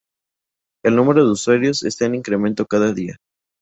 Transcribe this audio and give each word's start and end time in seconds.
El 0.83 0.95
número 0.95 1.23
de 1.23 1.29
usuarios 1.33 1.83
está 1.83 2.07
en 2.07 2.15
incremento 2.15 2.65
cada 2.65 2.91
día. 2.91 3.17